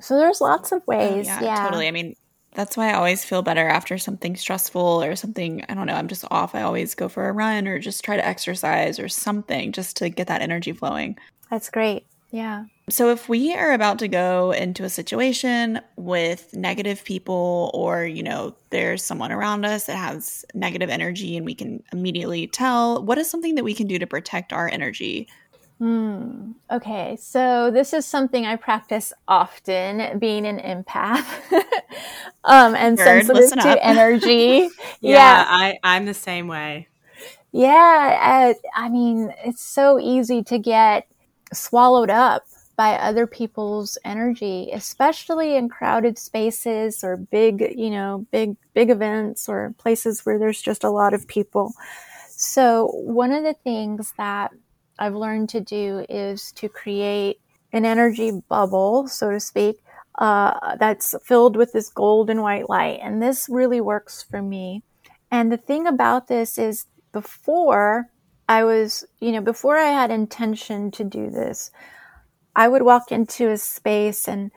[0.00, 1.26] So there's lots of oh, ways.
[1.28, 1.88] Oh, yeah, yeah, totally.
[1.88, 2.14] I mean,
[2.54, 6.08] that's why I always feel better after something stressful or something, I don't know, I'm
[6.08, 6.54] just off.
[6.54, 10.08] I always go for a run or just try to exercise or something just to
[10.08, 11.16] get that energy flowing.
[11.50, 12.06] That's great.
[12.30, 12.66] Yeah.
[12.88, 18.22] So if we are about to go into a situation with negative people or, you
[18.22, 23.18] know, there's someone around us that has negative energy and we can immediately tell, what
[23.18, 25.28] is something that we can do to protect our energy?
[25.78, 26.52] Hmm.
[26.70, 31.24] Okay, so this is something I practice often, being an empath
[32.44, 34.68] um, and Bird, sensitive to energy.
[34.68, 34.68] yeah,
[35.00, 36.88] yeah, I I'm the same way.
[37.52, 41.09] Yeah, uh, I mean, it's so easy to get
[41.52, 42.44] swallowed up
[42.76, 49.48] by other people's energy, especially in crowded spaces or big, you know, big, big events
[49.48, 51.74] or places where there's just a lot of people.
[52.30, 54.52] So, one of the things that
[54.98, 57.38] I've learned to do is to create
[57.72, 59.82] an energy bubble, so to speak,
[60.16, 63.00] uh, that's filled with this gold and white light.
[63.02, 64.82] And this really works for me.
[65.30, 68.09] And the thing about this is before
[68.50, 71.70] I was, you know, before I had intention to do this,
[72.56, 74.50] I would walk into a space and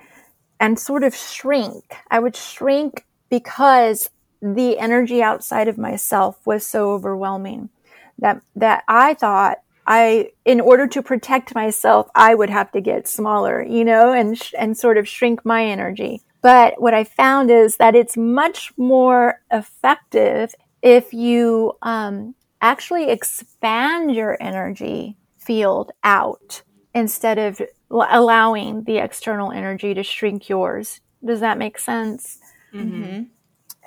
[0.60, 1.94] and sort of shrink.
[2.10, 4.10] I would shrink because
[4.42, 7.70] the energy outside of myself was so overwhelming
[8.18, 13.08] that that I thought I in order to protect myself I would have to get
[13.08, 16.24] smaller, you know, and and sort of shrink my energy.
[16.42, 22.34] But what I found is that it's much more effective if you um,
[22.64, 26.64] actually expand your energy field out
[26.96, 27.62] instead of
[27.92, 31.02] allowing the external energy to shrink yours.
[31.24, 32.40] Does that make sense?
[32.74, 33.24] Mm-hmm.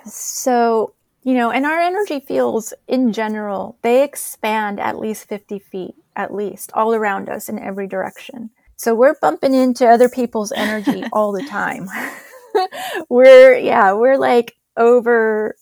[0.07, 5.95] So, you know, and our energy fields in general, they expand at least 50 feet,
[6.15, 8.51] at least, all around us in every direction.
[8.75, 11.89] So we're bumping into other people's energy all the time.
[13.09, 15.55] we're, yeah, we're like over,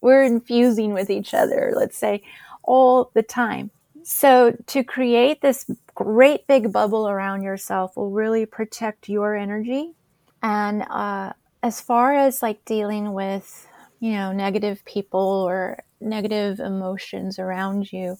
[0.00, 2.22] we're infusing with each other, let's say,
[2.64, 3.70] all the time.
[4.02, 9.92] So to create this great big bubble around yourself will really protect your energy.
[10.42, 13.66] And uh, as far as like dealing with,
[14.00, 18.18] you know, negative people or negative emotions around you,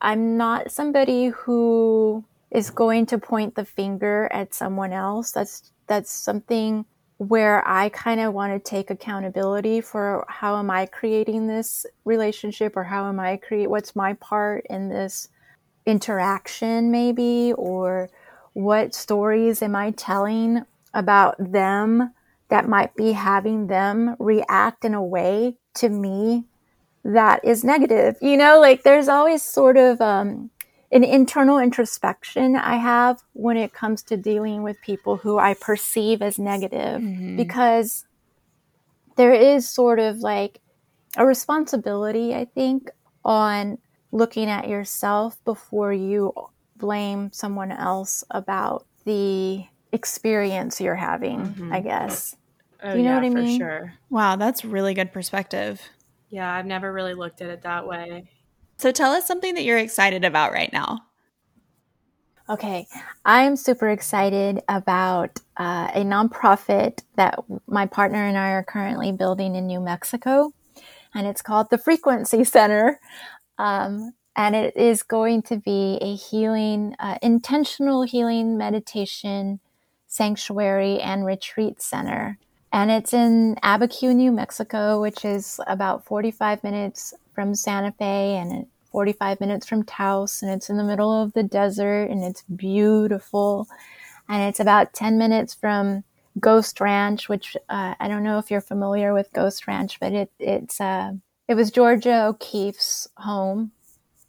[0.00, 5.32] I'm not somebody who is going to point the finger at someone else.
[5.32, 6.84] That's that's something
[7.28, 12.76] where I kind of want to take accountability for how am I creating this relationship
[12.76, 15.28] or how am I create what's my part in this
[15.86, 18.10] interaction maybe or
[18.54, 20.64] what stories am I telling
[20.94, 22.12] about them
[22.48, 26.44] that might be having them react in a way to me
[27.04, 28.16] that is negative.
[28.20, 30.50] You know, like there's always sort of um,
[30.92, 36.20] an internal introspection I have when it comes to dealing with people who I perceive
[36.20, 37.36] as negative mm-hmm.
[37.36, 38.04] because
[39.16, 40.60] there is sort of like
[41.16, 42.90] a responsibility, I think,
[43.24, 43.78] on
[44.10, 46.34] looking at yourself before you
[46.76, 51.72] blame someone else about the experience you're having, mm-hmm.
[51.72, 52.36] I guess.
[52.82, 53.58] Oh, you know yeah, what I mean?
[53.58, 53.94] sure.
[54.10, 55.80] Wow, that's really good perspective.
[56.28, 58.28] Yeah, I've never really looked at it that way.
[58.82, 61.02] So tell us something that you're excited about right now.
[62.50, 62.88] Okay,
[63.24, 69.12] I am super excited about uh, a nonprofit that my partner and I are currently
[69.12, 70.52] building in New Mexico,
[71.14, 72.98] and it's called the Frequency Center.
[73.56, 79.60] Um, and it is going to be a healing, uh, intentional healing meditation
[80.08, 82.36] sanctuary and retreat center.
[82.72, 88.66] And it's in Abiquiu, New Mexico, which is about 45 minutes from Santa Fe and
[88.92, 90.42] 45 minutes from Taos.
[90.42, 93.66] And it's in the middle of the desert and it's beautiful.
[94.28, 96.04] And it's about 10 minutes from
[96.38, 100.30] Ghost Ranch, which uh, I don't know if you're familiar with Ghost Ranch, but it,
[100.38, 101.12] it's uh,
[101.48, 103.72] it was Georgia O'Keeffe's home.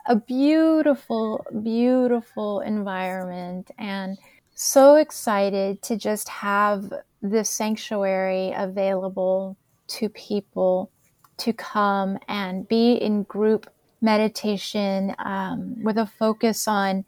[0.06, 4.18] A beautiful, beautiful environment, and
[4.54, 6.92] so excited to just have
[7.22, 9.56] this sanctuary available
[9.88, 10.92] to people
[11.38, 13.70] to come and be in group
[14.04, 17.06] meditation um, with a focus on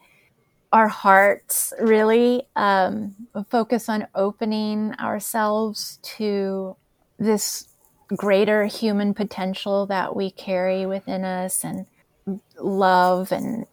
[0.71, 6.75] our hearts, really, um, a focus on opening ourselves to
[7.19, 7.69] this
[8.07, 11.85] greater human potential that we carry within us and
[12.59, 13.65] love and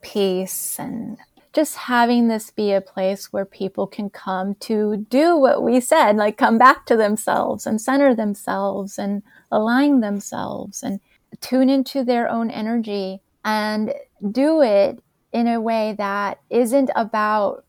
[0.00, 1.18] peace and
[1.52, 6.16] just having this be a place where people can come to do what we said,
[6.16, 11.00] like come back to themselves and center themselves and align themselves and
[11.40, 13.92] tune into their own energy and
[14.32, 17.64] do it in a way that isn't about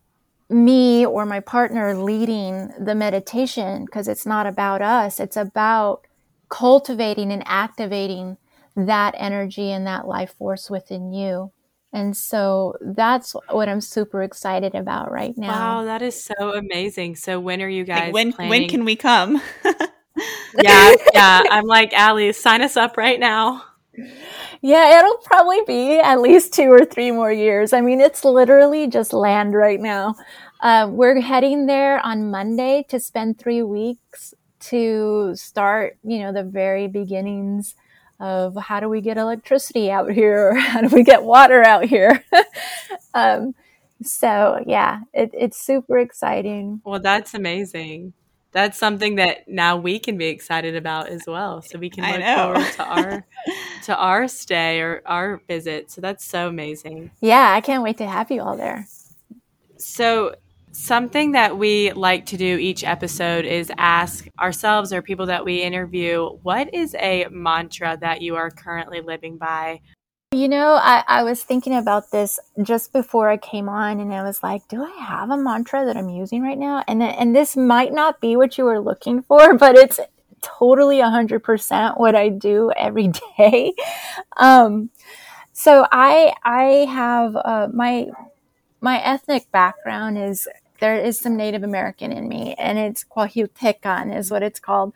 [0.50, 5.20] me or my partner leading the meditation because it's not about us.
[5.20, 6.08] It's about
[6.50, 8.38] cultivating and activating
[8.76, 11.52] that energy and that life force within you.
[11.92, 15.78] And so that's what I'm super excited about right now.
[15.80, 17.16] Wow, that is so amazing.
[17.16, 18.62] So when are you guys like when planning?
[18.62, 19.42] when can we come?
[20.62, 21.44] yeah, yeah.
[21.50, 23.64] I'm like, Allie, sign us up right now.
[24.62, 27.74] Yeah, it'll probably be at least two or three more years.
[27.74, 30.16] I mean, it's literally just land right now.
[30.60, 36.44] Uh, we're heading there on Monday to spend three weeks to start, you know, the
[36.44, 37.76] very beginnings
[38.20, 41.86] of how do we get electricity out here or how do we get water out
[41.86, 42.24] here.
[43.14, 43.54] um,
[44.04, 46.82] so yeah, it, it's super exciting.
[46.84, 48.14] Well, that's amazing.
[48.58, 51.62] That's something that now we can be excited about as well.
[51.62, 53.26] So we can look forward to our
[53.84, 55.92] to our stay or our visit.
[55.92, 57.12] So that's so amazing.
[57.22, 58.88] Yeah, I can't wait to have you all there.
[59.78, 60.34] So
[60.72, 65.64] Something that we like to do each episode is ask ourselves or people that we
[65.64, 69.82] interview, what is a mantra that you are currently living by?
[70.34, 74.24] You know, I, I was thinking about this just before I came on, and I
[74.24, 76.84] was like, do I have a mantra that I'm using right now?
[76.86, 80.02] And, and this might not be what you were looking for, but it's
[80.42, 83.08] totally 100% what I do every
[83.38, 83.74] day.
[84.36, 84.90] Um,
[85.54, 88.08] so I, I have, uh, my,
[88.82, 90.46] my ethnic background is
[90.82, 94.92] there is some Native American in me, and it's Coahuiltecan is what it's called.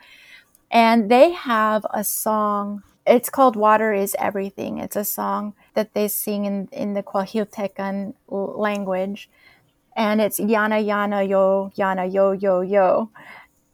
[0.69, 2.83] And they have a song.
[3.05, 8.13] It's called "Water Is Everything." It's a song that they sing in in the Coahuiltecan
[8.27, 9.29] language,
[9.95, 13.09] and it's "Yana Yana Yo Yana Yo Yo Yo,"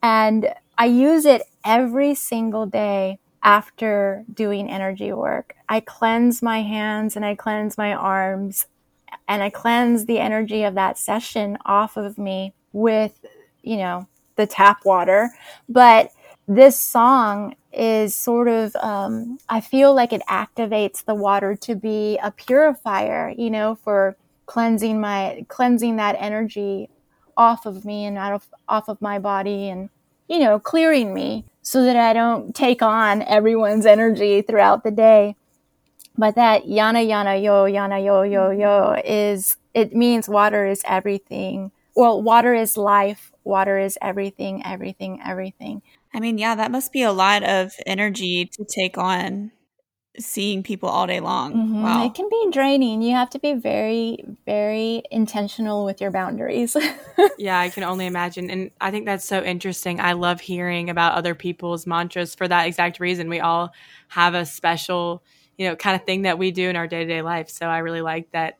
[0.02, 5.54] and I use it every single day after doing energy work.
[5.68, 8.66] I cleanse my hands and I cleanse my arms
[9.26, 13.24] and I cleanse the energy of that session off of me with,
[13.62, 14.06] you know,
[14.36, 15.30] the tap water.
[15.68, 16.10] But
[16.46, 22.18] this song is sort of, um, I feel like it activates the water to be
[22.22, 24.16] a purifier, you know, for
[24.46, 26.90] cleansing my, cleansing that energy
[27.36, 29.90] off of me and out of, off of my body and,
[30.28, 35.36] you know, clearing me so that I don't take on everyone's energy throughout the day.
[36.16, 41.70] But that yana yana yo yana yo yo yo is it means water is everything.
[41.94, 43.32] Well, water is life.
[43.44, 45.82] Water is everything, everything, everything.
[46.14, 49.52] I mean, yeah, that must be a lot of energy to take on
[50.18, 51.52] seeing people all day long.
[51.52, 51.82] Mm-hmm.
[51.82, 52.06] Wow.
[52.06, 53.02] It can be draining.
[53.02, 56.76] You have to be very, very intentional with your boundaries.
[57.38, 58.50] yeah, I can only imagine.
[58.50, 60.00] And I think that's so interesting.
[60.00, 63.28] I love hearing about other people's mantras for that exact reason.
[63.28, 63.72] We all
[64.08, 65.22] have a special
[65.58, 67.50] you know, kind of thing that we do in our day to day life.
[67.50, 68.58] So I really like that.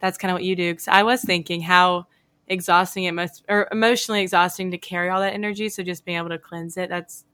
[0.00, 0.72] That's kind of what you do.
[0.72, 2.06] Because I was thinking how
[2.48, 5.68] exhausting it must, or emotionally exhausting to carry all that energy.
[5.68, 7.24] So just being able to cleanse it, that's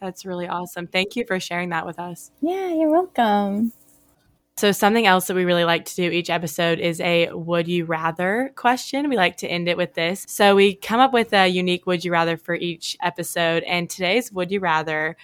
[0.00, 0.86] that's really awesome.
[0.86, 2.30] Thank you for sharing that with us.
[2.40, 3.72] Yeah, you're welcome.
[4.56, 7.86] So, something else that we really like to do each episode is a would you
[7.86, 9.08] rather question.
[9.08, 10.24] We like to end it with this.
[10.28, 13.64] So, we come up with a unique would you rather for each episode.
[13.64, 15.16] And today's would you rather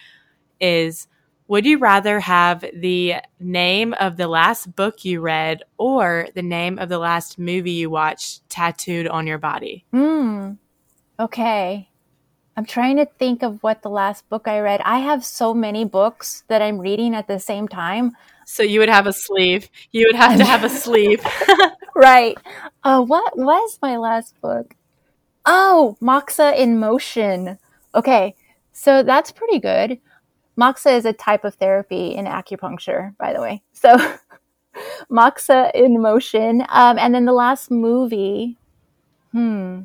[0.61, 1.07] is
[1.51, 6.79] would you rather have the name of the last book you read or the name
[6.79, 9.85] of the last movie you watched tattooed on your body?
[9.91, 10.53] Hmm.
[11.19, 11.89] Okay.
[12.57, 14.81] I'm trying to think of what the last book I read.
[14.85, 18.13] I have so many books that I'm reading at the same time.
[18.47, 19.69] So you would have a sleeve.
[19.91, 21.21] You would have to have a sleeve.
[21.97, 22.39] right.
[22.85, 24.77] Uh, what was my last book?
[25.45, 27.59] Oh, Moxa in Motion.
[27.93, 28.37] Okay.
[28.71, 30.01] So that's pretty good.
[30.57, 33.63] Moxa is a type of therapy in acupuncture, by the way.
[33.73, 33.97] So
[35.11, 36.65] Moxa in motion.
[36.69, 38.59] Um, and then the last movie,
[39.33, 39.83] hmm.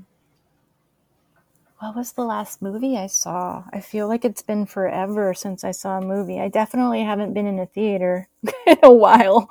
[1.79, 3.63] What was the last movie I saw?
[3.71, 6.39] I feel like it's been forever since I saw a movie.
[6.39, 8.27] I definitely haven't been in a theater
[8.65, 9.49] in a while.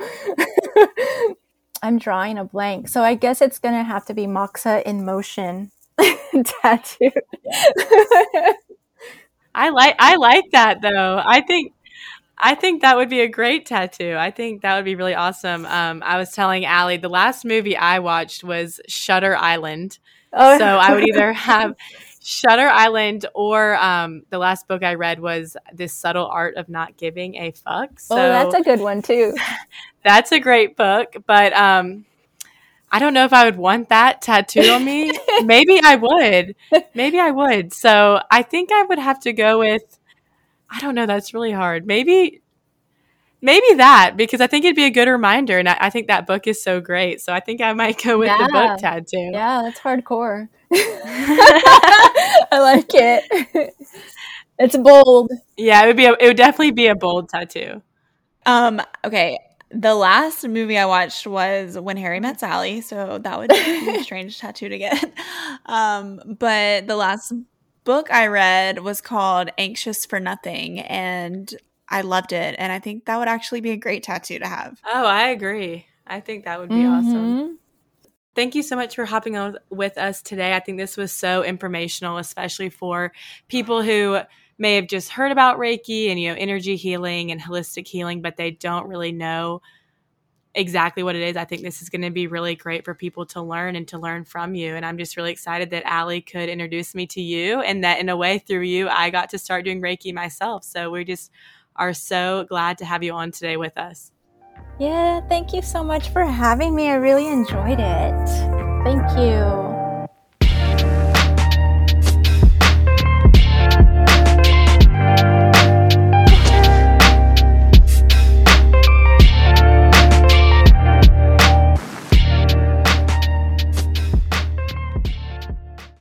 [1.83, 2.89] I'm drawing a blank.
[2.89, 5.71] So I guess it's going to have to be Moxa in motion
[6.63, 7.11] tattoo.
[9.55, 11.23] I like I like that though.
[11.25, 11.73] I think
[12.37, 14.17] I think that would be a great tattoo.
[14.19, 15.65] I think that would be really awesome.
[15.67, 19.99] Um, I was telling Allie the last movie I watched was Shutter Island.
[20.33, 20.59] Oh.
[20.59, 21.77] So I would either have
[22.21, 26.97] Shutter Island or um, the last book I read was This Subtle Art of Not
[26.97, 28.01] Giving a Fuck.
[28.01, 29.37] So oh, that's a good one too.
[30.05, 32.05] that's a great book, but um,
[32.95, 35.11] I don't know if I would want that tattooed on me.
[35.43, 36.55] Maybe I would.
[36.95, 37.73] Maybe I would.
[37.73, 39.99] So I think I would have to go with.
[40.71, 41.05] I don't know.
[41.05, 41.89] That's really hard.
[41.89, 42.41] Maybe,
[43.43, 46.25] maybe that because I think it'd be a good reminder, and I, I think that
[46.29, 47.21] book is so great.
[47.21, 48.39] So I think I might go with yeah.
[48.39, 49.31] the book tattoo.
[49.33, 50.49] Yeah, that's hardcore.
[50.73, 53.75] I like it.
[54.61, 55.33] It's bold.
[55.57, 56.05] Yeah, it would be.
[56.05, 57.83] A, it would definitely be a bold tattoo.
[58.47, 58.81] Um.
[59.05, 59.39] Okay
[59.75, 64.03] the last movie I watched was When Harry Met Sally, so that would be a
[64.03, 65.13] strange tattoo to get.
[65.67, 67.33] Um, but the last
[67.85, 71.55] book I read was called Anxious for Nothing, and
[71.89, 72.55] I loved it.
[72.59, 74.79] And I think that would actually be a great tattoo to have.
[74.85, 75.87] Oh, I agree.
[76.07, 77.09] I think that would be mm-hmm.
[77.09, 77.59] awesome.
[78.35, 80.55] Thank you so much for hopping on with us today.
[80.55, 83.13] I think this was so informational, especially for
[83.49, 84.19] people who
[84.59, 88.37] may have just heard about Reiki and, you know, energy healing and holistic healing, but
[88.37, 89.63] they don't really know
[90.55, 91.37] exactly what it is.
[91.37, 93.99] I think this is going to be really great for people to learn and to
[93.99, 94.77] learn from you.
[94.77, 98.09] And I'm just really excited that Allie could introduce me to you and that in
[98.09, 100.65] a way through you, I got to start doing Reiki myself.
[100.65, 101.31] So we just
[101.77, 104.13] are so glad to have you on today with us.
[104.79, 106.89] Yeah, thank you so much for having me.
[106.89, 108.29] I really enjoyed it.
[108.85, 109.64] Thank you.